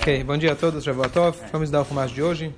[0.00, 1.36] Ok, bom dia a todos, Shavuotov.
[1.50, 2.54] Vamos dar o fumaço de hoje.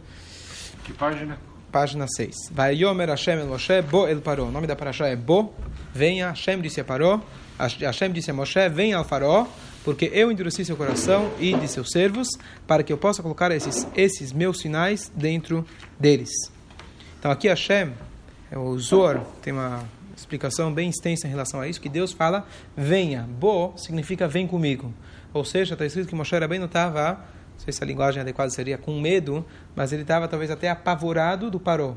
[0.85, 1.38] Que página?
[1.72, 2.50] Página 6.
[2.52, 4.44] Vai Yomer Hashem el Moshe, Bo el Paró.
[4.44, 5.54] O nome da paraxá é Bo.
[5.95, 7.18] Venha, Hashem disse a Paró.
[7.58, 9.46] Hashem disse a Moshe, venha ao Faraó,
[9.82, 12.29] porque eu endureci seu coração e de seus servos,
[12.66, 15.65] para que eu possa colocar esses, esses meus sinais dentro
[15.99, 16.30] deles.
[17.19, 17.95] Então aqui Hashem,
[18.51, 19.83] é o Zor, tem uma
[20.15, 23.27] explicação bem extensa em relação a isso, que Deus fala, venha.
[23.27, 24.93] Bo significa vem comigo.
[25.33, 28.77] Ou seja, está escrito que Moshe Rabbeinu estava, não sei se a linguagem adequada seria
[28.77, 29.45] com medo,
[29.77, 31.97] mas ele estava talvez até apavorado do Paró.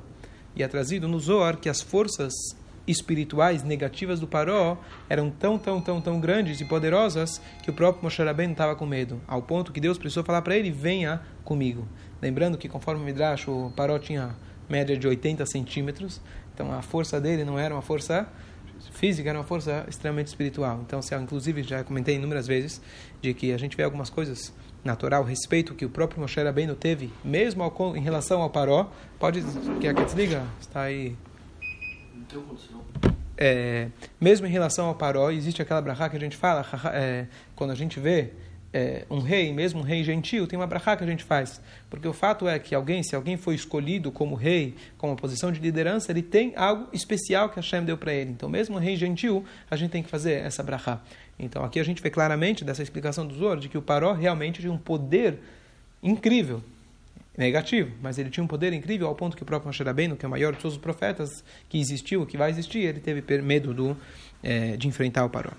[0.56, 2.34] E é trazido no Zohar que as forças
[2.86, 4.78] espirituais negativas do Paró
[5.10, 8.86] eram tão, tão, tão, tão grandes e poderosas que o próprio Moshe Rabbeinu estava com
[8.86, 11.88] medo, ao ponto que Deus precisou falar para ele, venha comigo.
[12.22, 14.36] Lembrando que conforme o Midrash, o Paró tinha
[14.70, 16.22] média de 80 centímetros,
[16.54, 18.28] então a força dele não era uma força
[18.92, 20.82] física, era uma força extremamente espiritual.
[20.86, 22.82] Então, se inclusive já comentei inúmeras vezes
[23.22, 27.12] de que a gente vê algumas coisas natural, respeito que o próprio Moshe Rabbeinu teve,
[27.24, 29.42] mesmo ao, em relação ao Paró, pode
[29.80, 30.46] que desliga?
[30.60, 31.16] Está aí.
[32.14, 32.82] Não tem condição.
[33.38, 33.90] É,
[34.20, 37.76] mesmo em relação ao Paró, existe aquela brachá que a gente fala, é, quando a
[37.76, 38.32] gente vê
[38.74, 41.62] é, um rei, mesmo um rei gentil, tem uma brachá que a gente faz.
[41.90, 45.52] Porque o fato é que alguém, se alguém foi escolhido como rei, com uma posição
[45.52, 48.32] de liderança, ele tem algo especial que Hashem deu para ele.
[48.32, 51.00] Então, mesmo um rei gentil, a gente tem que fazer essa brachá.
[51.38, 54.60] Então, aqui a gente vê claramente dessa explicação do Zor, de que o Paró realmente
[54.60, 55.40] tinha um poder
[56.02, 56.64] incrível,
[57.38, 59.84] negativo, mas ele tinha um poder incrível ao ponto que o próprio Moshe
[60.18, 63.42] que é o maior de todos os profetas que existiu, que vai existir, ele teve
[63.42, 63.98] medo do,
[64.42, 65.52] é, de enfrentar o Paró.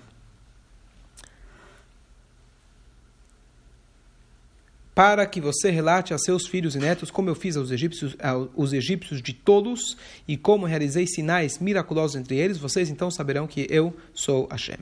[4.95, 8.15] Para que você relate a seus filhos e netos como eu fiz aos egípcios,
[8.55, 13.67] aos egípcios de todos e como realizei sinais miraculosos entre eles, vocês então saberão que
[13.69, 14.77] eu sou Hashem.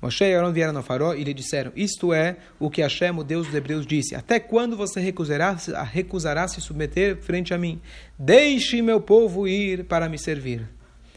[0.00, 3.24] Moshe e Aaron vieram ao farol e lhe disseram, isto é o que Hashem, o
[3.24, 7.80] Deus dos Hebreus, disse, até quando você recusará, recusará se submeter frente a mim?
[8.18, 10.68] Deixe meu povo ir para me servir.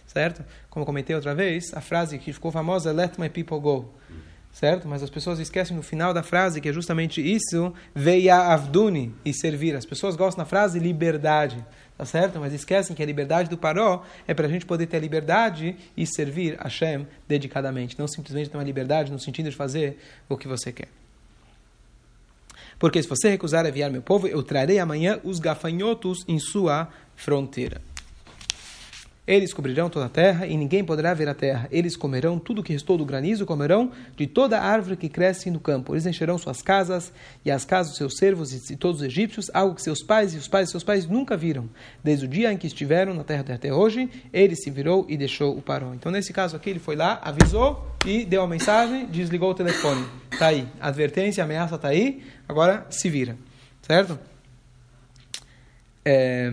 [0.07, 0.43] Certo?
[0.69, 3.93] Como comentei outra vez, a frase que ficou famosa, let my people go
[4.51, 4.87] certo?
[4.87, 9.33] Mas as pessoas esquecem no final da frase que é justamente isso, veia avduni, e
[9.33, 9.75] servir.
[9.75, 11.63] As pessoas gostam da frase liberdade,
[11.97, 12.39] tá certo?
[12.39, 15.75] Mas esquecem que a liberdade do paró é para a gente poder ter a liberdade
[15.95, 20.37] e servir a Hashem dedicadamente, não simplesmente ter uma liberdade no sentido de fazer o
[20.37, 20.89] que você quer.
[22.77, 27.81] Porque se você recusar enviar meu povo, eu trarei amanhã os gafanhotos em sua fronteira.
[29.29, 31.67] Eles cobrirão toda a terra e ninguém poderá ver a terra.
[31.71, 35.93] Eles comerão tudo que restou do granizo, comerão de toda árvore que cresce no campo.
[35.93, 37.13] Eles encherão suas casas
[37.45, 40.33] e as casas dos seus servos e de todos os egípcios, algo que seus pais
[40.33, 41.69] e os pais de seus pais nunca viram.
[42.03, 45.55] Desde o dia em que estiveram na terra até hoje, ele se virou e deixou
[45.55, 45.93] o paró.
[45.93, 50.07] Então, nesse caso aqui, ele foi lá, avisou e deu a mensagem, desligou o telefone.
[50.31, 50.67] Está aí.
[50.81, 52.23] Advertência, ameaça está aí.
[52.47, 53.37] Agora se vira.
[53.83, 54.17] Certo?
[56.03, 56.51] É...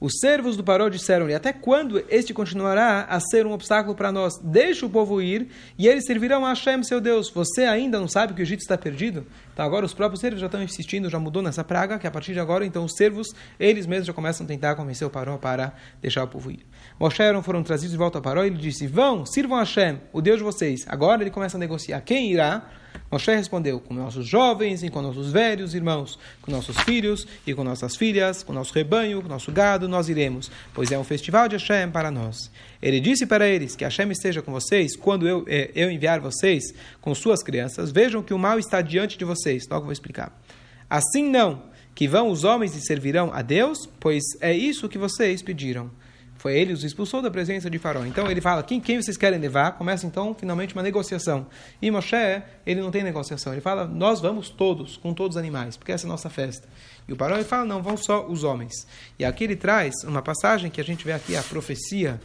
[0.00, 4.38] Os servos do Paró disseram-lhe: Até quando este continuará a ser um obstáculo para nós?
[4.42, 7.28] Deixa o povo ir e eles servirão a Hashem, seu Deus.
[7.28, 9.26] Você ainda não sabe que o Egito está perdido?
[9.52, 12.32] Então agora os próprios servos já estão insistindo, já mudou nessa praga, que a partir
[12.32, 13.28] de agora, então os servos,
[13.58, 16.64] eles mesmos já começam a tentar convencer o Paró para deixar o povo ir.
[16.98, 20.00] Moshe e foram trazidos de volta ao Paró e ele disse: Vão, sirvam a Hashem,
[20.14, 20.86] o Deus de vocês.
[20.88, 22.00] Agora ele começa a negociar.
[22.00, 22.79] Quem irá?
[23.10, 27.64] Moshe respondeu: com nossos jovens e com nossos velhos irmãos, com nossos filhos e com
[27.64, 31.56] nossas filhas, com nosso rebanho, com nosso gado, nós iremos, pois é um festival de
[31.56, 32.50] Hashem para nós.
[32.80, 36.72] Ele disse para eles: Que Hashem esteja com vocês quando eu, eh, eu enviar vocês
[37.00, 37.90] com suas crianças.
[37.90, 39.66] Vejam que o mal está diante de vocês.
[39.68, 40.32] Logo vou explicar.
[40.88, 41.62] Assim não,
[41.94, 45.90] que vão os homens e servirão a Deus, pois é isso que vocês pediram.
[46.40, 48.02] Foi ele os expulsou da presença de Faraó.
[48.06, 49.72] Então ele fala: quem, quem vocês querem levar?
[49.72, 51.46] Começa então finalmente uma negociação.
[51.82, 52.16] E Moshe,
[52.64, 53.52] ele não tem negociação.
[53.52, 56.66] Ele fala: nós vamos todos, com todos os animais, porque essa é a nossa festa.
[57.06, 58.72] E o Faraó ele fala: não, vão só os homens.
[59.18, 62.18] E aqui ele traz uma passagem que a gente vê aqui, a profecia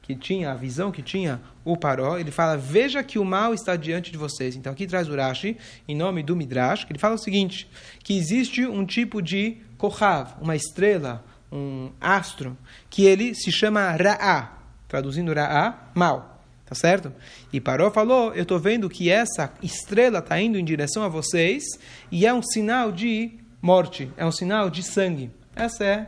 [0.00, 3.76] que tinha, a visão que tinha o Paró, ele fala, veja que o mal está
[3.76, 4.56] diante de vocês.
[4.56, 5.56] Então aqui traz Urashi,
[5.86, 7.68] em nome do Midrash, que ele fala o seguinte,
[8.02, 12.56] que existe um tipo de Kohav, uma estrela, um astro,
[12.88, 14.52] que ele se chama Ra'a,
[14.88, 16.30] traduzindo Ra'a, mal.
[16.64, 17.12] Tá certo?
[17.52, 21.64] E Paró falou: Eu estou vendo que essa estrela está indo em direção a vocês
[22.12, 25.32] e é um sinal de morte, é um sinal de sangue.
[25.56, 26.06] Essa é.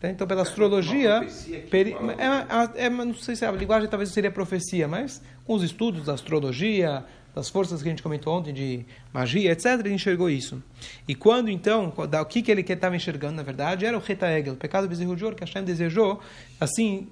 [0.00, 0.08] Tá?
[0.08, 1.26] Então, pela astrologia.
[1.70, 5.62] Peri, é, é, é, não sei se a linguagem talvez seria profecia, mas com os
[5.62, 7.04] estudos da astrologia,
[7.34, 10.62] das forças que a gente comentou ontem de magia, etc., ele enxergou isso.
[11.06, 14.56] E quando então, o que, que ele estava enxergando, na verdade, era o Retaegel, o
[14.56, 16.20] pecado do bezerro de ouro que Hashem desejou,
[16.60, 17.08] assim,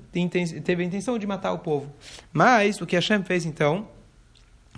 [0.65, 1.93] teve a intenção de matar o povo.
[2.33, 3.89] Mas o que Hashem fez então,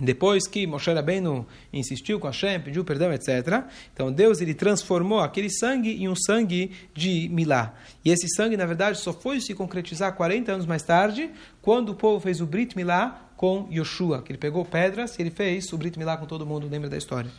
[0.01, 3.65] Depois que Moshe Rabbeinu insistiu com Hashem, pediu perdão, etc.
[3.93, 7.73] Então Deus ele transformou aquele sangue em um sangue de Milá.
[8.03, 11.29] E esse sangue, na verdade, só foi se concretizar 40 anos mais tarde,
[11.61, 15.31] quando o povo fez o Brit Milá com Yoshua, que ele pegou pedras e ele
[15.31, 17.29] fez o Brit Milá com todo mundo, lembra da história.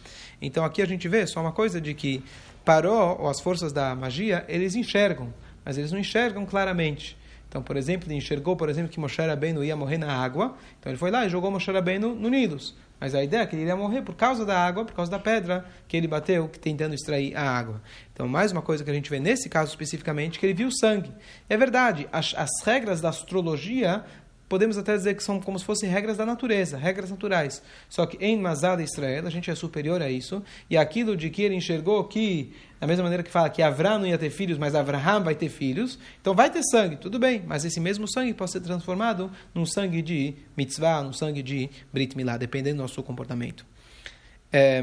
[0.40, 2.22] Então aqui a gente vê só uma coisa de que
[2.64, 5.32] Paró, ou as forças da magia, eles enxergam,
[5.64, 7.16] mas eles não enxergam claramente.
[7.50, 10.54] Então, por exemplo, ele enxergou, por exemplo, que Moshe Rabbeinu ia morrer na água.
[10.78, 12.76] Então ele foi lá e jogou Moshe Rabbeinu no Nilus.
[13.00, 15.18] Mas a ideia é que ele iria morrer por causa da água, por causa da
[15.18, 17.82] pedra que ele bateu, tentando extrair a água.
[18.12, 21.12] Então, mais uma coisa que a gente vê nesse caso especificamente, que ele viu sangue.
[21.48, 24.04] É verdade, as, as regras da astrologia
[24.50, 27.62] podemos até dizer que são como se fossem regras da natureza, regras naturais.
[27.88, 31.40] Só que em Mazada Israel, a gente é superior a isso, e aquilo de que
[31.40, 34.74] ele enxergou que, da mesma maneira que fala que Avram não ia ter filhos, mas
[34.74, 38.50] Avraham vai ter filhos, então vai ter sangue, tudo bem, mas esse mesmo sangue pode
[38.50, 43.64] ser transformado num sangue de mitzvah, num sangue de Brit Milá, dependendo do nosso comportamento.
[44.52, 44.82] É,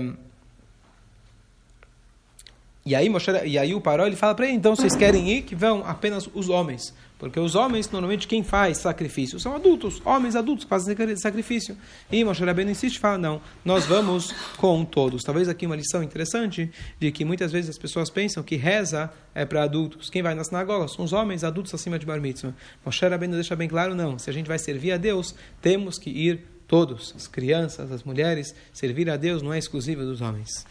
[2.86, 5.42] e aí, Moshe, e aí o Paró ele fala para ele, então vocês querem ir
[5.42, 6.94] que vão apenas os homens.
[7.18, 11.76] Porque os homens, normalmente, quem faz sacrifício são adultos, homens adultos que fazem sacrifício.
[12.12, 15.24] E Moshe Rabbeinu insiste fala, não, nós vamos com todos.
[15.24, 19.46] Talvez aqui uma lição interessante de que muitas vezes as pessoas pensam que reza é
[19.46, 20.10] para adultos.
[20.10, 22.54] Quem vai na sinagoga são os homens adultos acima de bar mitzvah.
[22.86, 24.20] Moshe Rabbeinu deixa bem claro, não.
[24.20, 28.54] Se a gente vai servir a Deus, temos que ir todos, as crianças, as mulheres.
[28.72, 30.66] Servir a Deus não é exclusivo dos homens.